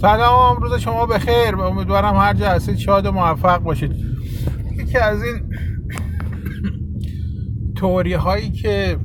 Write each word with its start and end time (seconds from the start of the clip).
سلام 0.00 0.56
روز 0.56 0.74
شما 0.74 1.06
بخیر. 1.06 1.54
و 1.54 1.60
امیدوارم 1.60 2.16
هر 2.16 2.34
جا 2.34 2.48
هستید 2.48 2.76
شاد 2.76 3.06
و 3.06 3.12
موفق 3.12 3.58
باشید. 3.58 3.92
یکی 4.78 4.98
از 4.98 5.22
این 5.22 5.34
توری 7.74 8.12
هایی 8.12 8.50
که 8.50 8.98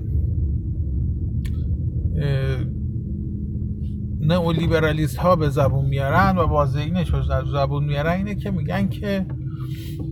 نئولیبرالیست 4.20 5.18
ها 5.18 5.36
به 5.36 5.50
زبون 5.50 5.86
میارن 5.86 6.38
و 6.38 6.42
واضحینش 6.42 7.14
رو 7.14 7.22
زبون 7.54 7.84
میارن 7.84 8.12
اینه 8.12 8.36
که 8.36 8.52
میگن 8.52 8.88
که 8.88 9.26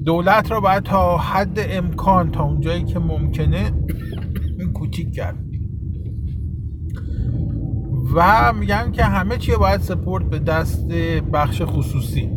دولت 0.06 0.52
را 0.52 0.60
باید 0.60 0.84
تا 0.84 1.18
حد 1.18 1.60
امکان 1.60 2.32
تا 2.32 2.44
اونجایی 2.44 2.84
که 2.84 3.00
ممکنه 3.00 3.72
کوچیک 4.74 5.14
کرد. 5.14 5.49
و 8.16 8.54
میگن 8.54 8.92
که 8.92 9.04
همه 9.04 9.38
چیه 9.38 9.58
باید 9.58 9.82
سپورت 9.82 10.26
به 10.26 10.40
دست 10.40 10.88
بخش 11.34 11.62
خصوصی. 11.66 12.30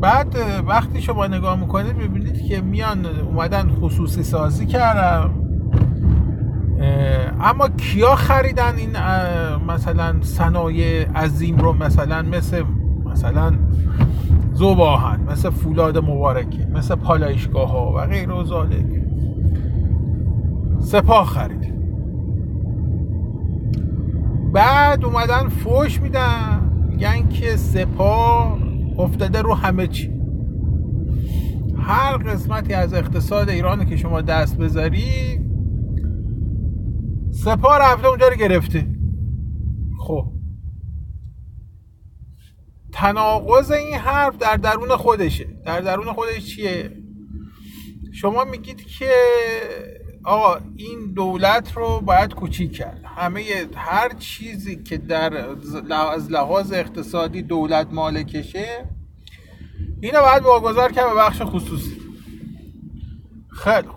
بعد 0.00 0.36
وقتی 0.66 1.02
شما 1.02 1.26
نگاه 1.26 1.60
می‌کنید 1.60 1.98
ببینید 1.98 2.42
که 2.42 2.60
میان 2.60 3.06
اومدن 3.06 3.70
خصوصی 3.70 4.22
سازی 4.22 4.66
کردن. 4.66 5.30
اما 7.40 7.68
کیا 7.68 8.14
خریدن 8.14 8.76
این 8.76 8.90
مثلا 9.68 10.14
صنایع 10.20 11.10
عظیم 11.10 11.56
رو؟ 11.56 11.72
مثلا 11.72 12.22
مثل 12.22 12.62
مثلا 13.04 13.52
زوباهن 14.52 15.20
مثل 15.30 15.50
فولاد 15.50 15.98
مبارکه 15.98 16.66
مثل 16.74 16.94
پالایشگاه 16.94 17.70
ها 17.70 17.92
و 17.96 18.06
غیر 18.06 18.30
و 18.30 18.66
سپاه 20.80 21.26
خرید. 21.26 21.71
بعد 24.52 25.04
اومدن 25.04 25.48
فوش 25.48 26.00
میدن. 26.00 26.72
میگن 26.88 27.28
که 27.28 27.56
سپاه 27.56 28.58
افتاده 28.98 29.42
رو 29.42 29.54
همه 29.54 29.86
چی. 29.86 30.12
هر 31.78 32.16
قسمتی 32.16 32.74
از 32.74 32.94
اقتصاد 32.94 33.48
ایران 33.48 33.86
که 33.86 33.96
شما 33.96 34.20
دست 34.20 34.56
بذاری 34.56 35.40
سپاه 37.30 37.78
رفته 37.78 38.08
اونجا 38.08 38.28
رو 38.28 38.36
گرفته. 38.36 38.86
خب. 39.98 40.32
تناقض 42.92 43.70
این 43.70 43.94
حرف 43.94 44.38
در 44.38 44.56
درون 44.56 44.88
خودشه. 44.88 45.46
در 45.64 45.80
درون 45.80 46.12
خودش 46.12 46.46
چیه؟ 46.46 46.96
شما 48.12 48.44
میگید 48.44 48.86
که 48.86 49.12
آقا 50.24 50.60
این 50.76 51.12
دولت 51.12 51.72
رو 51.72 52.00
باید 52.00 52.34
کوچیک 52.34 52.72
کرد. 52.76 53.04
همه 53.16 53.68
هر 53.74 54.08
چیزی 54.08 54.82
که 54.82 54.98
در 54.98 55.36
از 55.90 56.30
لحاظ 56.30 56.72
اقتصادی 56.72 57.42
دولت 57.42 57.88
مالکشه 57.92 58.88
اینو 60.00 60.20
باید 60.20 60.42
واگذار 60.42 60.92
کرد 60.92 61.08
به 61.08 61.14
بخش 61.14 61.42
خصوصی. 61.42 61.96
خیلی 63.50 63.88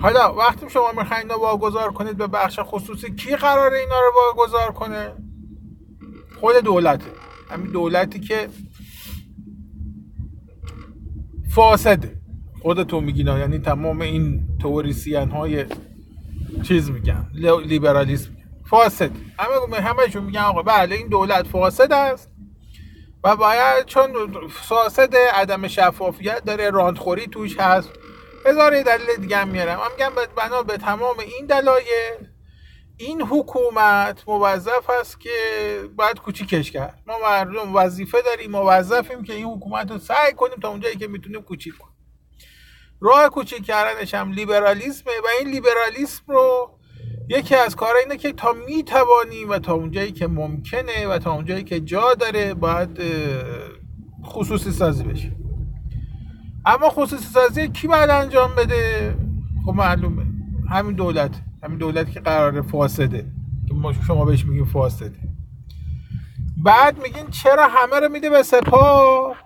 حالا 0.00 0.34
وقتی 0.34 0.70
شما 0.70 0.92
می‌خواین 0.96 1.22
اینو 1.22 1.42
واگذار 1.42 1.92
کنید 1.92 2.16
به 2.16 2.26
بخش 2.26 2.60
خصوصی 2.62 3.14
کی 3.14 3.36
قراره 3.36 3.78
اینا 3.78 4.00
رو 4.00 4.12
واگذار 4.16 4.72
کنه؟ 4.72 5.12
خود 6.40 6.56
دولته. 6.56 7.10
همین 7.50 7.72
دولتی 7.72 8.20
که 8.20 8.48
فاسده. 11.50 12.23
خودتون 12.64 13.04
میگین 13.04 13.26
یعنی 13.26 13.58
تمام 13.58 14.00
این 14.00 14.48
توریسیان 14.62 15.30
های 15.30 15.64
چیز 16.62 16.90
میگن. 16.90 17.30
لیبرالیسم. 17.64 18.30
فاسد. 18.70 19.10
همه 19.38 19.76
همشون 19.76 20.24
میگن 20.24 20.40
آقا 20.40 20.62
بله 20.62 20.94
این 20.94 21.08
دولت 21.08 21.46
فاسد 21.46 21.92
است. 21.92 22.30
و 23.24 23.36
باید 23.36 23.86
چون 23.86 24.08
فاسد 24.48 25.16
عدم 25.16 25.68
شفافیت 25.68 26.44
داره 26.44 26.70
راندخوری 26.70 27.26
توش 27.26 27.60
هست. 27.60 27.90
هزار 28.46 28.82
دلیل 28.82 29.16
دیگه 29.20 29.36
هم 29.36 29.48
میارم. 29.48 29.78
من 29.78 29.84
میگم 29.92 30.26
بنا 30.36 30.62
به 30.62 30.76
تمام 30.76 31.18
این 31.18 31.46
دلایل 31.46 32.28
این 32.96 33.22
حکومت 33.22 34.22
موظف 34.26 34.90
است 35.00 35.20
که 35.20 35.30
باید 35.96 36.18
کوچیکش 36.18 36.70
کرد. 36.70 37.02
ما 37.06 37.14
مردم 37.22 37.76
وظیفه 37.76 38.18
داریم 38.22 38.50
موظفیم 38.50 39.22
که 39.22 39.34
این 39.34 39.46
حکومت 39.46 39.90
رو 39.90 39.98
سعی 39.98 40.32
کنیم 40.32 40.56
تا 40.62 40.68
اونجایی 40.68 40.96
که 40.96 41.06
می‌تونیم 41.06 41.42
کوچیک 41.42 41.78
کنیم. 41.78 41.93
راه 43.04 43.28
کوچیک 43.28 43.64
کردنش 43.64 44.14
هم 44.14 44.32
لیبرالیسمه 44.32 45.12
و 45.24 45.26
این 45.40 45.48
لیبرالیسم 45.48 46.22
رو 46.28 46.70
یکی 47.28 47.54
از 47.54 47.76
کارها 47.76 47.98
اینه 47.98 48.16
که 48.16 48.32
تا 48.32 48.52
می‌توانیم 48.52 49.50
و 49.50 49.58
تا 49.58 49.74
اونجایی 49.74 50.12
که 50.12 50.26
ممکنه 50.26 51.06
و 51.08 51.18
تا 51.18 51.32
اونجایی 51.32 51.64
که 51.64 51.80
جا 51.80 52.14
داره 52.14 52.54
باید 52.54 53.00
خصوصی 54.24 54.70
سازی 54.70 55.04
بشه. 55.04 55.32
اما 56.66 56.88
خصوصی 56.88 57.24
سازی 57.24 57.68
کی 57.68 57.88
باید 57.88 58.10
انجام 58.10 58.54
بده؟ 58.54 59.16
خب 59.66 59.72
معلومه. 59.72 60.26
همین 60.70 60.94
دولت. 60.94 61.40
همین 61.62 61.78
دولتی 61.78 62.12
که 62.12 62.20
قرار 62.20 62.62
فاسده. 62.62 63.26
که 63.68 63.74
ما 63.74 63.92
شما 63.92 64.24
بهش 64.24 64.44
میگیم 64.44 64.64
فاسده. 64.64 65.18
بعد 66.64 67.02
میگین 67.02 67.30
چرا 67.30 67.68
همه 67.68 68.00
رو 68.00 68.08
میده 68.08 68.30
به 68.30 68.42
سپاه؟ 68.42 69.36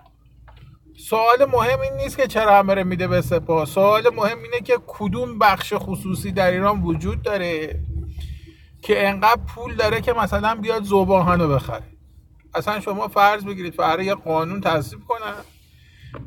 سوال 1.09 1.45
مهم 1.45 1.81
این 1.81 1.93
نیست 1.93 2.17
که 2.17 2.27
چرا 2.27 2.59
همه 2.59 2.83
میده 2.83 3.07
به 3.07 3.21
سپاه. 3.21 3.65
سوال 3.65 4.09
مهم 4.15 4.37
اینه 4.43 4.59
که 4.59 4.79
کدوم 4.87 5.39
بخش 5.39 5.73
خصوصی 5.77 6.31
در 6.31 6.51
ایران 6.51 6.81
وجود 6.81 7.21
داره 7.21 7.79
که 8.81 9.07
انقدر 9.07 9.41
پول 9.55 9.75
داره 9.75 10.01
که 10.01 10.13
مثلا 10.13 10.55
بیاد 10.55 10.83
زوباهن 10.83 11.41
رو 11.41 11.47
بخره. 11.47 11.83
اصلا 12.55 12.79
شما 12.79 13.07
فرض 13.07 13.45
بگیرید 13.45 13.73
فرق 13.73 13.99
یه 13.99 14.15
قانون 14.15 14.61
تصویب 14.61 15.03
کنن. 15.07 15.33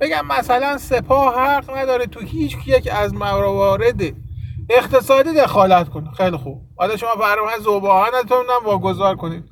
بگم 0.01 0.27
مثلا 0.27 0.79
سپاه 0.79 1.41
حق 1.41 1.77
نداره 1.77 2.07
تو 2.07 2.21
هیچ 2.21 2.57
یک 2.67 2.89
از 2.93 3.15
موارد 3.15 4.03
اقتصادی 4.71 5.35
دخالت 5.35 5.89
کنه. 5.89 6.11
خیلی 6.13 6.37
خوب. 6.37 6.63
حالا 6.77 6.97
شما 6.97 7.15
فرق 7.15 7.61
زوباهنتون 7.61 8.45
هم 8.51 8.67
واگذار 8.67 9.17
کنید. 9.17 9.45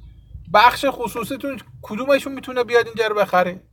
بخش 0.55 0.87
خصوصیتون 0.89 1.61
کدومشون 1.83 2.33
می‌تونه 2.33 2.65
بیاد 2.65 2.87
اینجا 2.87 3.07
رو 3.07 3.15
بخره؟ 3.15 3.70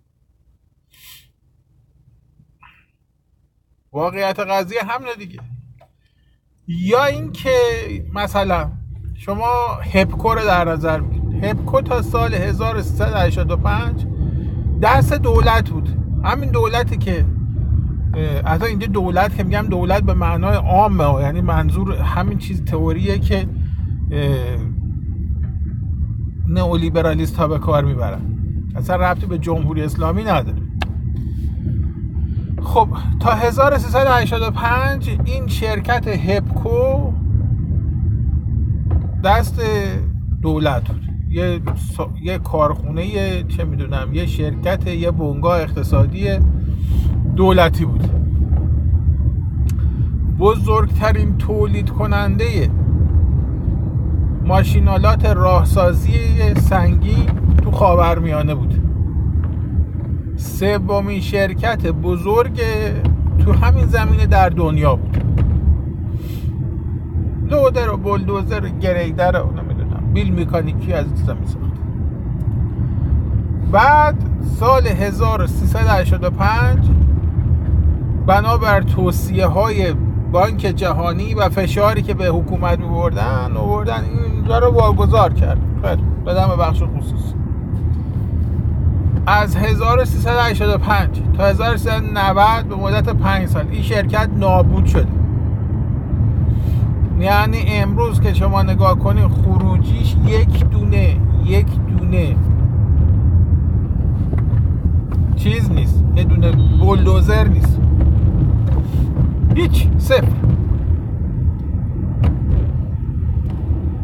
واقعیت 3.97 4.39
قضیه 4.39 4.79
همینه 4.83 5.15
دیگه. 5.15 5.39
یا 6.67 7.05
اینکه 7.05 7.49
مثلا 8.13 8.71
شما 9.15 9.45
هپکو 9.93 10.33
رو 10.33 10.45
در 10.45 10.65
نظر 10.65 10.99
بگیرید. 10.99 11.43
هپکو 11.43 11.81
تا 11.81 12.01
سال 12.01 12.33
1385 12.33 14.05
دست 14.81 15.13
دولت 15.13 15.69
بود. 15.69 15.89
همین 16.23 16.51
دولتی 16.51 16.97
که 16.97 17.25
حتی 18.45 18.65
اینجا 18.65 18.87
دولت 18.87 19.37
که 19.37 19.43
میگم 19.43 19.67
دولت 19.69 20.03
به 20.03 20.13
معنای 20.13 20.55
عامه 20.55 21.21
یعنی 21.21 21.41
منظور 21.41 21.95
همین 21.95 22.37
چیز 22.37 22.65
تئوریه 22.65 23.19
که 23.19 23.47
نئولیبرالیست 26.47 27.35
ها 27.35 27.47
به 27.47 27.59
کار 27.59 27.85
می‌برن. 27.85 28.21
اصلا 28.75 28.95
ربطی 28.95 29.25
به 29.25 29.37
جمهوری 29.37 29.83
اسلامی 29.83 30.23
نداره. 30.23 30.66
خب 32.67 32.87
تا 33.19 33.31
1385 33.31 35.17
این 35.25 35.47
شرکت 35.47 36.07
هپکو 36.07 37.11
دست 39.23 39.61
دولت 40.41 40.87
بود. 40.87 41.03
یه, 41.29 41.59
یه 42.21 42.37
کارخونه 42.37 43.03
چه 43.43 43.63
می‌دونم 43.63 44.13
یه 44.13 44.25
شرکت 44.25 44.87
یه 44.87 45.11
بنگاه 45.11 45.61
اقتصادی 45.61 46.27
دولتی 47.35 47.85
بود. 47.85 48.09
بزرگترین 50.39 51.37
تولید 51.37 51.89
کننده 51.89 52.69
ماشینالات 54.45 55.25
راهسازی 55.25 56.55
سنگی 56.55 57.25
تو 57.63 57.71
خاورمیانه 57.71 58.55
بود. 58.55 58.86
سومین 60.37 61.21
شرکت 61.21 61.87
بزرگ 61.87 62.61
تو 63.45 63.53
همین 63.53 63.85
زمینه 63.85 64.25
در 64.25 64.49
دنیا 64.49 64.95
بود. 64.95 65.17
لودر 67.49 67.93
و 67.93 67.97
بلدوزر 67.97 68.65
و 68.65 68.69
گریدر 68.79 69.41
و 69.41 69.51
نمی‌دونم 69.51 70.13
بیل 70.13 70.29
میکانیکی 70.29 70.93
از 70.93 71.05
زمین 71.25 71.45
ساخت. 71.45 71.67
بعد 73.71 74.15
سال 74.59 74.87
1385 74.87 76.89
بنابر 78.27 78.81
توصیه 78.81 79.45
های 79.45 79.93
بانک 80.31 80.59
جهانی 80.59 81.33
و 81.33 81.49
فشاری 81.49 82.01
که 82.01 82.13
به 82.13 82.25
حکومت 82.25 82.79
می 82.79 82.87
بردن 82.87 83.57
آوردن 83.57 84.03
اینجا 84.35 84.59
رو 84.59 84.71
واگذار 84.71 85.33
کرد. 85.33 85.57
بدم 86.25 86.47
به 86.47 86.55
بخش 86.55 86.83
خصوصی. 86.83 87.46
از 89.27 89.55
1385 89.55 91.21
تا 91.37 91.45
1390 91.45 92.67
به 92.67 92.75
مدت 92.75 93.09
5 93.09 93.47
سال. 93.47 93.67
این 93.71 93.81
شرکت 93.81 94.29
نابود 94.37 94.85
شد. 94.85 95.07
یعنی 97.19 97.57
امروز 97.67 98.21
که 98.21 98.33
شما 98.33 98.63
نگاه 98.63 98.99
کنید 98.99 99.27
خروجیش 99.27 100.15
یک 100.25 100.65
دونه 100.65 101.17
یک 101.45 101.67
دونه. 101.87 102.35
چیز 105.35 105.71
نیست. 105.71 106.03
یه 106.15 106.23
دونه 106.23 106.51
بولدوزر 106.51 107.47
نیست. 107.47 107.79
هیچ 109.55 109.87
صفر. 109.97 110.27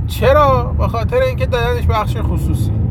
چرا؟ 0.08 0.64
به 0.78 0.88
خاطر 0.88 1.18
اینکه 1.18 1.46
دادنش 1.46 1.88
بخش 1.88 2.18
خصوصی. 2.18 2.83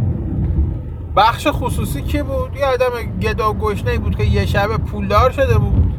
بخش 1.17 1.49
خصوصی 1.51 2.03
کی 2.03 2.23
بود؟ 2.23 2.57
یه 2.57 2.67
آدم 2.67 3.19
گدا 3.21 3.53
گشنه 3.53 3.99
بود 3.99 4.17
که 4.17 4.25
یه 4.25 4.47
شب 4.47 4.77
پولدار 4.77 5.31
شده 5.31 5.59
بود. 5.59 5.95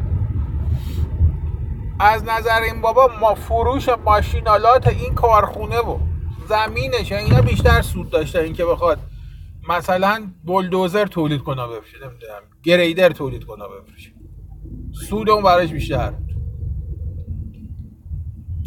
از 2.00 2.24
نظر 2.24 2.62
این 2.62 2.81
بابا 2.81 3.10
ما 3.21 3.36
فروش 3.36 3.89
ماشینالات 4.06 4.88
این 4.88 5.13
کارخونه 5.13 5.81
بود 5.81 6.01
زمینش 6.50 7.12
اینا 7.12 7.42
بیشتر 7.42 7.81
سود 7.81 8.10
داشته 8.10 8.39
این 8.39 8.54
که 8.54 8.65
بخواد 8.65 9.00
مثلا 9.69 10.31
بلدوزر 10.45 11.06
تولید 11.06 11.42
کنه 11.42 11.68
بفروشه 11.68 11.98
نمی‌دونم 11.98 12.42
گریدر 12.63 13.09
تولید 13.09 13.44
کنه 13.44 13.63
بفروشه. 13.68 14.12
سود 15.09 15.30
اون 15.30 15.44
براش 15.44 15.71
بیشتر 15.71 16.12
بود. 16.12 16.30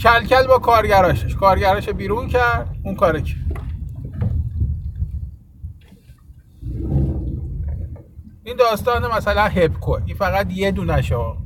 کلکل 0.02 0.46
با 0.46 0.58
کارگراشش 0.58 1.34
کارگراش 1.34 1.88
بیرون 1.88 2.28
کرد. 2.28 2.76
اون 2.84 2.94
کاره 2.94 3.22
کرد. 3.22 3.75
این 8.46 8.56
داستان 8.56 9.12
مثلا 9.16 9.42
هپکو 9.42 9.98
این 10.06 10.16
فقط 10.16 10.52
یه 10.52 10.70
دونه 10.70 11.02
شما 11.02 11.36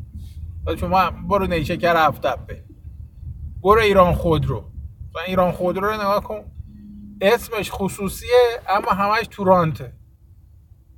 شما 0.80 1.10
برو 1.10 1.46
نیشکر 1.46 2.06
هفتپه 2.06 2.64
برو 3.62 3.80
ایران 3.80 4.14
خودرو. 4.14 4.64
و 5.14 5.18
ایران 5.26 5.52
خودرو 5.52 5.86
رو 5.86 5.94
نگاه 5.94 6.24
کن. 6.24 6.40
اسمش 7.20 7.70
خصوصیه 7.72 8.60
اما 8.68 8.90
همش 8.90 9.26
تورانته. 9.30 9.92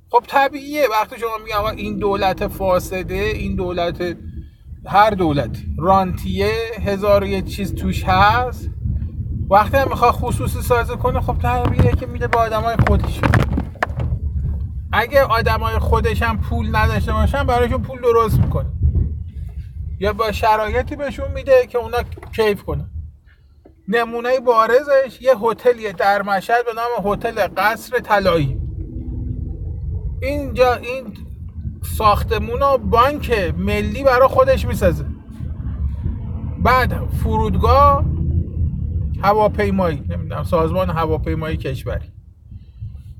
خب 0.09 0.23
طبیعیه. 0.27 0.87
وقتی 0.91 1.19
شما 1.19 1.57
آقا 1.59 1.69
این 1.69 1.97
دولت 1.97 2.47
فاسده 2.47 3.15
این 3.15 3.55
دولت 3.55 4.17
هر 4.85 5.09
دولت 5.09 5.57
رانتیه 5.77 6.51
هزار 6.85 7.23
یه 7.25 7.41
چیز 7.41 7.75
توش 7.75 8.03
هست. 8.03 8.69
وقتی 9.49 9.77
هم 9.77 9.89
می‌خواد 9.89 10.11
خصوصی 10.11 10.61
سازه 10.61 10.95
کنه 10.95 11.21
خب 11.21 11.37
طبیعیه 11.41 11.91
که 11.91 12.05
میده 12.05 12.27
به 12.27 12.37
آدمای 12.37 12.75
خودش 12.87 13.19
اگه 14.95 15.23
آدمای 15.23 15.79
خودش 15.79 16.21
هم 16.21 16.41
پول 16.41 16.75
نداشته 16.75 17.13
باشن 17.13 17.43
برایشون 17.43 17.81
پول 17.81 18.01
درست 18.01 18.39
می‌کنه. 18.39 18.69
یا 19.99 20.13
با 20.13 20.31
شرایطی 20.31 20.95
بهشون 20.95 21.31
میده 21.31 21.67
که 21.67 21.77
اونا 21.77 21.97
کیف 22.35 22.63
کنن. 22.63 22.89
نمونه 23.87 24.39
بارزش 24.39 25.21
یه 25.21 25.37
هتلیه 25.41 25.91
در 25.91 26.21
مشهد 26.21 26.65
به 26.65 26.71
نام 26.75 27.13
هتل 27.13 27.47
قصر 27.57 27.99
طلایی. 27.99 28.61
اینجا 30.21 30.73
این 30.73 31.17
ساختمون 31.97 32.61
و 32.61 32.77
بانک 32.77 33.53
ملی 33.57 34.03
برای 34.03 34.27
خودش 34.27 34.65
می‌سازه. 34.65 35.05
بعد 36.59 36.93
فرودگاه 37.23 38.05
هواپیمایی 39.21 40.03
نمی‌دونم 40.09 40.43
سازمان 40.43 40.89
هواپیمایی 40.89 41.57
کشوری. 41.57 42.11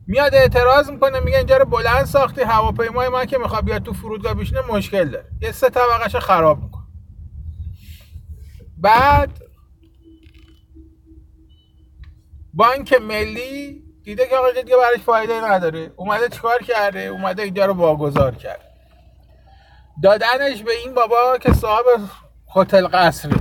میاد 0.07 0.35
اعتراض 0.35 0.89
می‌کنه 0.89 1.19
میگه 1.19 1.37
اینجا 1.37 1.57
رو 1.57 1.65
بلند 1.65 2.05
ساختی 2.05 2.41
هواپیمای 2.41 3.09
ما 3.09 3.25
که 3.25 3.37
می‌خواد 3.37 3.65
بیاد 3.65 3.83
تو 3.83 3.93
فرودگاه 3.93 4.33
بشینه 4.33 4.61
مشکل 4.69 5.09
داره. 5.09 5.25
یه 5.41 5.51
سه 5.51 5.69
طبقهش 5.69 6.15
خراب 6.15 6.63
می‌کنه. 6.63 6.83
بعد 8.77 9.39
بانک 12.53 12.93
ملی 12.93 13.83
دیده 14.03 14.27
که 14.27 14.35
آقا 14.37 14.51
دیگه 14.51 14.77
براش 14.77 14.99
فایده 14.99 15.51
نداره. 15.51 15.91
اومده 15.95 16.29
چیکار 16.29 16.59
کرده؟ 16.59 16.99
اومده 16.99 17.43
اینجا 17.43 17.65
رو 17.65 17.73
واگذار 17.73 18.35
کرد 18.35 18.61
دادنش 20.03 20.63
به 20.63 20.71
این 20.71 20.93
بابا 20.93 21.37
که 21.41 21.53
صاحب 21.53 21.85
هتل 22.55 22.87
قصره. 22.87 23.35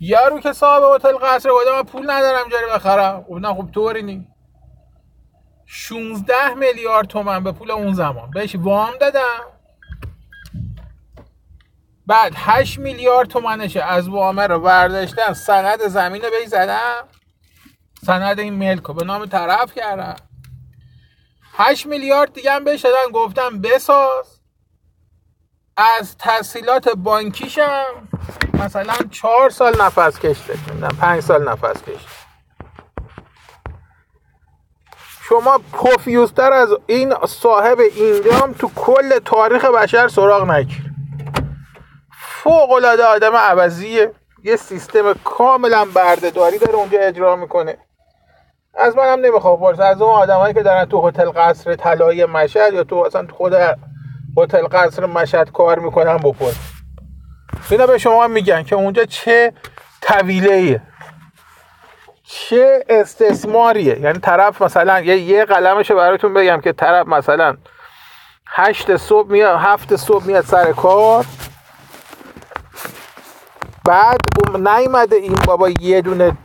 یارو 0.00 0.40
که 0.40 0.52
صاحب 0.52 0.82
هتل 0.94 1.18
قصره 1.22 1.52
گفته 1.52 1.72
من 1.72 1.82
پول 1.82 2.10
ندارم 2.10 2.48
جاری 2.48 2.66
بخرم. 2.74 3.24
نه 3.40 3.54
خب 3.54 3.68
طوری 3.72 4.02
نی. 4.02 4.28
16 5.74 6.54
میلیارد 6.54 7.06
تومن 7.06 7.44
به 7.44 7.52
پول 7.52 7.70
اون 7.70 7.94
زمان. 7.94 8.30
بهش 8.30 8.54
وام 8.54 8.96
دادم. 9.00 9.40
بعد 12.06 12.32
8 12.36 12.78
میلیارد 12.78 13.28
تومنش 13.28 13.76
از 13.76 14.08
وامه 14.08 14.46
رو 14.46 14.60
برداشتن 14.60 15.32
سند 15.32 15.88
زمین 15.88 16.22
بهش 16.22 16.48
زدم. 16.48 17.08
سند 18.06 18.40
این 18.40 18.54
ملک 18.54 18.82
رو 18.82 18.94
به 18.94 19.04
نام 19.04 19.26
طرف 19.26 19.74
کردم. 19.74 20.16
8 21.52 21.86
میلیارد 21.86 22.32
دیگه 22.32 22.52
هم 22.52 22.64
بهش 22.64 22.80
دادن. 22.80 23.12
گفتم 23.12 23.60
بساز. 23.60 24.40
از 25.76 26.16
تحصیلات 26.16 26.88
بانکیشم 26.88 28.08
مثلا 28.54 28.94
چهار 29.10 29.50
سال 29.50 29.80
نفس 29.80 30.18
کشته. 30.18 30.54
نمی‌دونم 30.70 30.96
پنج 31.00 31.22
سال 31.22 31.48
نفس 31.48 31.82
کشته. 31.82 32.21
شما 35.32 35.60
پوفیوستر 35.72 36.52
از 36.52 36.68
این 36.86 37.14
صاحب 37.26 37.78
ایندام 37.96 38.52
تو 38.52 38.70
کل 38.76 39.18
تاریخ 39.18 39.64
بشر 39.64 40.08
سراغ 40.08 40.50
نگیر. 40.50 40.92
فوق 42.42 42.72
العاده 42.72 43.04
آدم 43.04 43.36
عوضیه. 43.36 44.12
یه 44.44 44.56
سیستم 44.56 45.12
کاملا 45.24 45.86
بردهداری 45.94 46.58
داره 46.58 46.74
اونجا 46.74 46.98
اجرا 47.00 47.36
می‌کنه. 47.36 47.76
از 48.74 48.96
منم 48.96 49.20
نمی‌خوام 49.20 49.60
پرس 49.60 49.80
از 49.80 50.02
اون 50.02 50.14
آدمایی 50.14 50.54
که 50.54 50.62
دارن 50.62 50.84
تو 50.84 51.08
هتل 51.08 51.30
قصر 51.30 51.74
طلایی 51.74 52.24
مشهد 52.24 52.74
یا 52.74 52.84
تو 52.84 52.96
اصلا 52.96 53.26
خود 53.32 53.52
هتل 54.38 54.66
قصر 54.72 55.06
مشهد 55.06 55.52
کار 55.52 55.78
می‌کنن 55.78 56.16
بپرس. 56.16 56.56
اینا 57.70 57.86
به 57.86 57.98
شما 57.98 58.26
میگن 58.26 58.62
که 58.62 58.76
اونجا 58.76 59.04
چه 59.04 59.52
طویله 60.02 60.52
ایه 60.52 60.82
چه 62.34 62.84
استثماریه؟ 62.88 64.00
یعنی 64.00 64.18
طرف 64.18 64.62
مثلا 64.62 65.00
یه, 65.00 65.18
یه 65.18 65.44
قلمشو 65.44 65.96
براتون 65.96 66.34
بگم 66.34 66.60
که 66.60 66.72
طرف 66.72 67.06
مثلا 67.06 67.56
هشت 68.46 68.96
صبح 68.96 69.28
میاد 69.28 69.58
هفت 69.60 69.96
صبح 69.96 70.26
میاد 70.26 70.44
سر 70.44 70.72
کار 70.72 71.24
بعد 73.84 74.18
اون 74.38 74.68
نیومده 74.68 75.16
این 75.16 75.36
بابا 75.46 75.68
یه 75.80 76.02
دونه 76.02 76.36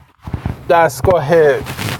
دستگاه 0.69 1.25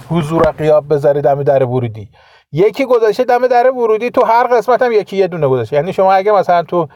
حضور 0.09 0.51
قیاب 0.51 0.93
بذاره 0.93 1.21
دم 1.21 1.43
در 1.43 1.63
ورودی. 1.63 2.09
یکی 2.51 2.85
گذاشته 2.85 3.23
دم 3.23 3.47
در 3.47 3.71
ورودی 3.71 4.09
تو 4.09 4.25
هر 4.25 4.47
قسمت 4.47 4.81
هم 4.81 4.91
یکی 4.91 5.17
یه 5.17 5.27
دونه 5.27 5.47
گذاشته. 5.47 5.75
یعنی 5.75 5.93
شما 5.93 6.13
اگه 6.13 6.31
مثلا 6.31 6.63
تو 6.63 6.87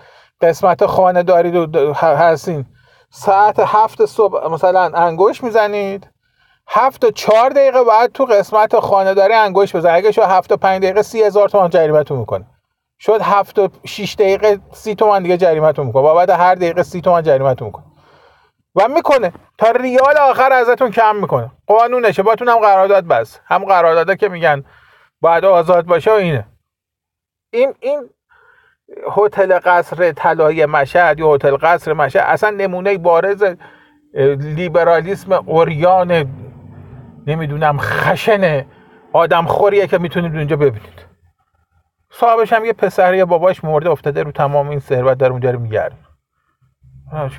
قسمت 0.41 0.85
خانه 0.85 1.23
دارید 1.23 1.75
و 1.75 1.93
هستین 1.93 2.65
ساعت 3.09 3.59
هفت 3.59 4.05
صبح 4.05 4.47
مثلا 4.47 4.91
انگوش 4.95 5.43
می‌زنید. 5.43 6.10
هفت 6.73 7.05
و 7.05 7.11
چهار 7.11 7.49
دقیقه 7.49 7.83
بعد 7.83 8.11
تو 8.11 8.25
قسمت 8.25 8.79
خانه 8.79 9.13
داری 9.13 9.33
انگوش 9.33 9.75
بزن 9.75 9.89
اگه 9.89 10.11
شو 10.11 10.21
هفت 10.21 10.51
و 10.51 10.57
پنج 10.57 10.83
دقیقه 10.83 11.01
سی 11.01 11.23
هزار 11.23 11.49
تومان 11.49 11.69
جریمتون 11.69 12.19
می‌کنه. 12.19 12.45
شد 12.99 13.21
هفت 13.21 13.59
و 13.59 13.69
شیش 13.85 14.15
دقیقه 14.15 14.59
سی 14.71 14.95
تومن 14.95 15.23
دیگه 15.23 15.37
جریمتون 15.37 15.87
می‌کنه. 15.87 16.13
بعد 16.13 16.29
هر 16.29 16.55
دقیقه 16.55 16.83
سی 16.83 17.01
تومن 17.01 17.23
جریمتون 17.23 17.65
می‌کنه. 17.65 17.83
و 18.75 18.87
می‌کنه. 18.87 19.33
تا 19.57 19.71
ریال 19.71 20.17
آخر 20.17 20.53
ازتون 20.53 20.91
کم 20.91 21.15
می‌کنه. 21.15 21.51
قانونشه. 21.67 22.23
باتون 22.23 22.49
هم 22.49 22.57
قرارداد 22.57 23.07
بس. 23.07 23.39
هم 23.45 23.65
قراردادا 23.65 24.15
که 24.15 24.29
میگن 24.29 24.63
باید 25.21 25.45
آزاد 25.45 25.85
باشه 25.85 26.11
و 26.11 26.13
اینه. 26.13 26.47
این 27.53 27.73
این 27.79 28.09
هتل 29.17 29.59
قصر 29.65 30.11
طلایی 30.11 30.65
مشهد 30.65 31.19
یا 31.19 31.35
هتل 31.35 31.57
قصر 31.61 31.93
مشهد 31.93 32.23
اصلا 32.27 32.49
نمونه 32.49 32.97
بارز 32.97 33.43
لیبرالیسم 34.39 35.33
اوریان 35.33 36.27
نمی‌دونم 37.27 37.77
خشن 37.79 38.65
آدم 39.13 39.45
خوریه 39.45 39.87
که 39.87 39.97
می‌تونید 39.97 40.35
اونجا 40.35 40.55
ببینید. 40.55 41.05
صاحبش 42.11 42.53
هم 42.53 42.65
یه 42.65 42.73
پسری 42.73 43.25
باباش 43.25 43.63
مرده 43.63 43.89
افتاده 43.89 44.23
رو 44.23 44.31
تمام 44.31 44.69
این 44.69 44.79
ثروت 44.79 45.17
در 45.17 45.29
اونجا 45.29 45.51
رو 45.51 45.59
میگرد 45.59 45.93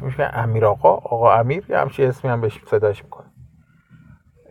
میشه 0.01 0.23
امیر 0.23 0.67
آقا 0.67 0.93
آقا 0.93 1.35
امیر 1.35 1.65
یه 1.69 1.79
همچی 1.79 2.05
اسمی 2.05 2.31
هم 2.31 2.41
بهش 2.41 2.61
صداش 2.67 3.05
می‌کنه. 3.05 3.27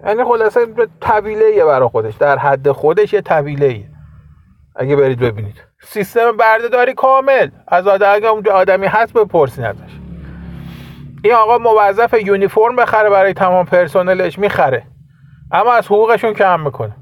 یعنی 0.06 0.24
خلاصه 0.24 0.60
طویله 1.02 1.46
یه 1.56 1.66
برا 1.66 1.90
خودش. 1.90 2.16
در 2.16 2.38
حد 2.38 2.72
خودش 2.72 3.14
یه 3.14 3.22
طویله 3.22 3.90
اگه 4.76 4.96
برید 4.96 5.20
ببینید. 5.20 5.64
سیستم 5.82 6.38
بردهداری 6.38 6.94
کامل. 6.94 7.50
از 7.68 7.88
آدم 7.88 8.14
اگه 8.14 8.28
اونجا 8.28 8.54
آدمی 8.54 8.88
هست 8.88 9.14
بپرسین 9.14 9.66
ازش. 9.66 10.00
این 11.24 11.34
آقا 11.34 11.58
موظف 11.58 12.14
یونیفرم 12.14 12.76
بخره 12.76 13.10
برای 13.10 13.34
تمام 13.34 13.66
پرسنلش 13.66 14.40
می‌خره. 14.40 14.84
اما 15.52 15.74
از 15.74 15.86
حقوقشون 15.86 16.34
کم 16.34 16.60
می‌کنه. 16.60 16.96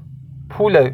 پول 0.50 0.92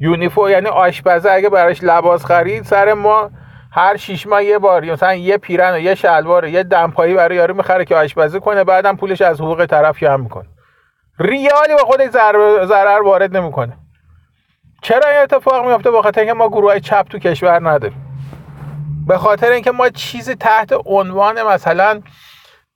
یونیفرم 0.00 0.48
یعنی 0.48 0.68
آشپزه 0.68 1.30
اگه 1.30 1.48
براش 1.48 1.82
لباس 1.82 2.24
خرید 2.24 2.64
سر 2.64 2.94
ما 2.94 3.30
هر 3.72 3.96
شیش 3.96 4.26
ماه 4.26 4.44
یه 4.44 4.58
بار 4.58 4.84
مثلا 4.84 5.14
یه 5.14 5.36
پیرن 5.36 5.74
و 5.74 5.78
یه 5.78 5.94
شلوار 5.94 6.44
و 6.44 6.48
یه 6.48 6.62
دمپایی 6.62 7.14
برای 7.14 7.36
یارو 7.36 7.54
می‌خره 7.54 7.84
که 7.84 7.96
آشپزی 7.96 8.40
کنه 8.40 8.64
بعدم 8.64 8.96
پولش 8.96 9.22
از 9.22 9.40
حقوق 9.40 9.66
طرف 9.66 9.98
کم 9.98 10.20
می‌کنه. 10.20 10.48
ریالی 11.18 11.74
به 11.76 11.82
خودش 11.84 12.08
ضرر 12.66 13.02
وارد 13.02 13.36
نمی‌کنه. 13.36 13.78
چرا 14.82 15.10
این 15.10 15.20
اتفاق 15.22 15.66
میفته 15.66 15.90
بخاطر 15.90 16.20
اینکه 16.20 16.34
ما 16.34 16.48
گروه 16.48 16.70
های 16.70 16.80
چپ 16.80 17.06
تو 17.08 17.18
کشور 17.18 17.70
نداریم. 17.70 18.00
به 19.06 19.18
خاطر 19.18 19.50
اینکه 19.50 19.70
ما 19.70 19.88
چیزی 19.88 20.34
تحت 20.34 20.74
عنوان 20.86 21.42
مثلا 21.42 22.00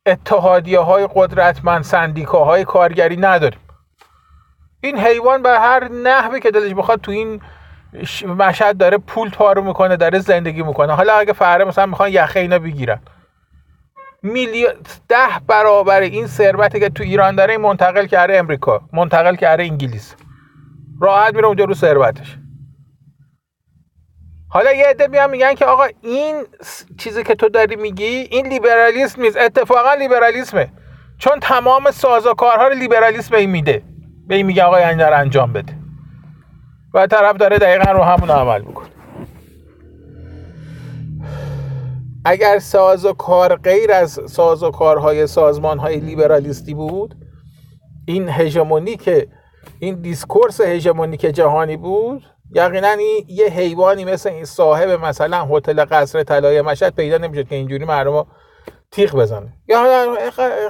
اتحادیه 0.07 0.79
های 0.79 1.09
قدرتمند 1.15 1.85
سندیکاهای 1.85 2.65
کارگری 2.65 3.17
نداریم. 3.17 3.61
این 4.81 4.99
حیوان 4.99 5.43
به 5.43 5.51
هر 5.51 5.89
نحوی 5.89 6.41
که 6.41 6.51
دلش 6.51 6.75
بخواد 6.75 7.01
تو 7.01 7.11
این 7.11 7.41
مشهد 8.27 8.77
داره 8.77 8.99
پول 8.99 9.31
پارو 9.31 9.63
می‌کنه 9.63 9.97
داره 9.97 10.19
زندگی 10.19 10.63
می‌کنه. 10.63 10.93
حالا 10.93 11.15
اگه 11.15 11.33
فره 11.33 11.65
مثلا 11.65 11.87
می‌خوان 11.87 12.11
یخه 12.13 12.41
اینا 12.41 12.59
بگیرن. 12.59 13.01
میلیون 14.23 14.73
ده 15.09 15.29
برابر 15.47 16.01
این 16.01 16.27
ثروتی 16.27 16.81
که 16.81 16.89
تو 16.89 17.03
ایران 17.03 17.37
داره 17.37 17.53
این 17.53 17.61
منتقل 17.61 18.07
کرده 18.07 18.39
امریکا 18.39 18.81
منتقل 18.93 19.37
کرده 19.37 19.63
انگلیس. 19.63 20.15
راحت 21.01 21.35
میره 21.35 21.47
اونجا 21.47 21.65
رو 21.65 21.75
ثروتش. 21.75 22.37
حالا 24.51 24.73
یه 24.73 24.87
عده 24.87 25.07
میان 25.07 25.31
میگن 25.31 25.55
که 25.55 25.65
آقا 25.65 25.87
این 26.03 26.45
چیزی 26.99 27.23
که 27.23 27.35
تو 27.35 27.49
داری 27.49 27.77
میگی 27.77 28.05
این 28.05 28.47
لیبرالیسم 28.47 29.23
نیست. 29.23 29.37
اتفاقا 29.37 29.95
لیبرالیسمه. 29.95 30.69
چون 31.19 31.41
تمام 31.41 31.91
سازوکارها 31.91 32.69
رو 32.69 32.75
لیبرالیسم 32.75 33.49
میده. 33.49 33.83
به 34.29 34.35
این 34.35 34.47
میگه 34.47 34.63
آقا 34.63 34.77
این 34.77 35.01
رو 35.01 35.19
انجام 35.19 35.53
بده. 35.53 35.73
و 36.95 37.07
طرف 37.07 37.37
داره 37.37 37.59
دقیقا 37.59 37.93
رو 37.93 38.03
همون 38.03 38.31
عمل 38.31 38.63
می‌کنه. 38.63 38.89
اگر 42.25 42.59
ساز 42.59 43.05
و 43.05 43.13
کار 43.13 43.57
غیر 43.57 43.93
از 43.93 44.21
ساز 44.27 44.63
و 44.63 44.71
کارهای 44.71 45.27
سازمان 45.27 45.79
های 45.79 45.97
لیبرالیستی 45.97 46.75
بود 46.75 47.15
این 48.07 48.29
هژمونی 48.29 48.97
که 48.97 49.29
این 49.79 50.01
دیسکورس 50.01 50.61
هژمونی 50.61 51.17
که 51.17 51.33
جهانی 51.33 51.77
بود 51.77 52.23
یقینا 52.55 52.97
یه 53.29 53.47
حیوانی 53.47 54.05
مثل 54.05 54.29
این 54.29 54.45
صاحب 54.45 55.05
مثلا 55.05 55.45
هتل 55.45 55.85
قصر 55.85 56.23
طلای 56.23 56.63
مشهد 56.63 56.95
پیدا 56.95 57.19
نمیشه 57.19 57.45
که 57.45 57.55
اینجوری 57.55 57.85
مردم 57.85 58.27
تیغ 58.91 59.17
بزنه. 59.17 59.53
یا 59.69 60.15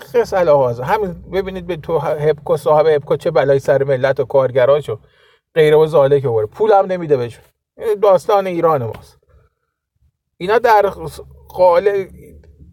خص 0.01 0.35
الهازه 0.35 0.85
همین 0.85 1.31
ببینید 1.33 1.67
به 1.67 1.77
تو 1.77 1.99
هپکو 1.99 2.57
صاحب 2.57 2.87
هپکو 2.87 3.17
چه 3.17 3.31
بلای 3.31 3.59
سر 3.59 3.85
ملت 3.85 4.21
و 4.21 4.25
کارگراشو 4.25 4.99
غیره 5.55 5.77
و 5.77 5.87
زاله 5.87 6.21
که 6.21 6.29
پول 6.29 6.47
پولم 6.47 6.87
نمیده 6.87 7.17
بهشون 7.17 7.45
داستان 8.03 8.47
ایران 8.47 8.83
ماست. 8.83 9.19
اینا 10.37 10.59
در 10.59 10.87
قال 11.49 12.07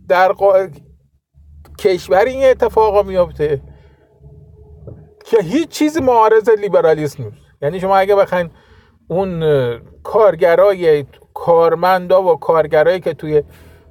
در 0.07 0.31
قال 0.31 0.69
کشور 1.79 2.25
این 2.25 2.45
اتفاقا 2.45 3.03
میفته 3.03 3.61
که 5.25 5.37
هیچ 5.41 5.69
چیزی 5.69 6.01
معارض 6.01 6.49
لیبرالیسم 6.49 7.23
نیست. 7.23 7.37
یعنی 7.61 7.79
شما 7.79 7.97
اگه 7.97 8.15
بخواین 8.15 8.49
اون 9.07 9.43
کارگرای 10.03 11.05
کارمندا 11.33 12.23
و 12.23 12.35
کارگرایی 12.39 12.99
که 12.99 13.13
توی 13.13 13.43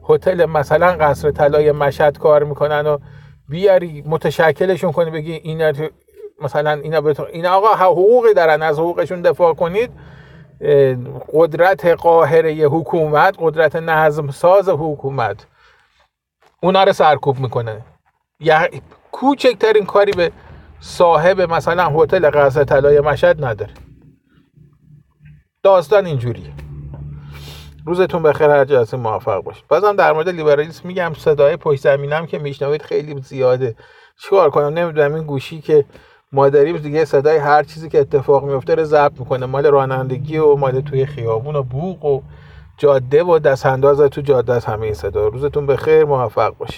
هتل 0.08 0.44
مثلا 0.44 0.86
قصر 0.86 1.30
طلای 1.30 1.72
مشهد 1.72 2.18
کار 2.18 2.44
می‌کنن 2.44 2.86
و 2.86 2.98
بیاری 3.48 4.04
متشکلشون 4.06 4.92
کنی 4.92 5.10
بگی 5.10 5.32
اینا 5.32 5.72
مثلا 6.42 6.70
اینا 6.70 7.14
اینا 7.32 7.50
آقا 7.50 7.68
حقوقی 7.68 8.34
دارن 8.34 8.62
از 8.62 8.78
حقوقشون 8.78 9.22
دفاع 9.22 9.54
کنید. 9.54 9.90
قدرت 11.32 11.86
قاهره 11.86 12.52
حکومت 12.52 13.36
قدرت 13.38 13.76
نظم 13.76 14.30
ساز 14.30 14.68
حکومت. 14.68 15.46
اونا 16.62 16.84
رو 16.84 16.92
سرکوب 16.92 17.38
می‌کنه. 17.38 17.80
یا 18.40 18.68
کوچکترین 19.12 19.86
کاری 19.86 20.12
به 20.12 20.32
صاحب 20.80 21.40
مثلا 21.40 21.88
هتل 21.88 22.30
قصر 22.30 22.64
طلای 22.64 23.00
مشهد 23.00 23.44
نداره. 23.44 23.72
داستان 25.62 26.06
اینجوریه. 26.06 26.52
روزتون 27.86 28.22
بخیر 28.22 28.50
هر 28.50 28.64
جلسه 28.64 28.96
موفق 28.96 29.42
باش 29.42 29.62
بازم 29.68 29.96
در 29.96 30.12
مورد 30.12 30.28
لیبرالیسم 30.28 30.88
میگم 30.88 31.12
صدای 31.18 31.56
پشت 31.56 31.80
زمینم 31.80 32.26
که 32.26 32.38
میشنوید 32.38 32.82
خیلی 32.82 33.20
زیاده. 33.20 33.76
چیکار 34.18 34.50
کنم؟ 34.50 34.78
نمی‌دونم 34.78 35.14
این 35.14 35.24
گوشی 35.24 35.60
که 35.60 35.84
ما 36.32 36.48
داریم 36.48 36.76
دیگه 36.76 37.04
صدای 37.04 37.36
هر 37.36 37.62
چیزی 37.62 37.88
که 37.88 38.00
اتفاق 38.00 38.44
میفته 38.44 38.74
رو 38.74 38.84
ضبط 38.84 39.20
می‌کنه. 39.20 39.46
مال 39.46 39.66
رانندگی 39.66 40.38
و 40.38 40.56
مال 40.56 40.80
توی 40.80 41.06
خیابون 41.06 41.56
و 41.56 41.62
بوق 41.62 42.04
و 42.04 42.20
جاده 42.78 43.24
و 43.24 43.38
دست 43.38 43.66
انداز 43.66 44.00
تو 44.00 44.20
جاده 44.20 44.52
از 44.52 44.64
همه 44.64 44.92
صدا. 44.92 45.28
روزتون 45.28 45.66
بخیر 45.66 46.04
موفق 46.04 46.56
باشید 46.56 46.72